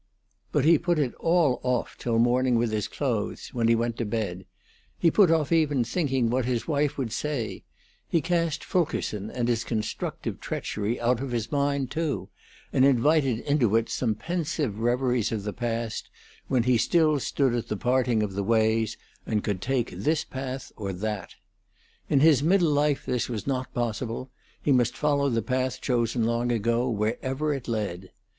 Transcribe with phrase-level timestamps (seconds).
[0.51, 4.03] But he put it all off till morning with his clothes, when he went to
[4.05, 4.47] bed,
[4.97, 7.63] he put off even thinking what his wife would say;
[8.09, 12.29] he cast Fulkerson and his constructive treachery out of his mind, too,
[12.73, 16.09] and invited into it some pensive reveries of the past,
[16.47, 18.97] when he still stood at the parting of the ways,
[19.27, 21.35] and could take this path or that.
[22.09, 24.31] In his middle life this was not possible;
[24.63, 28.09] he must follow the path chosen long ago, wherever, it led.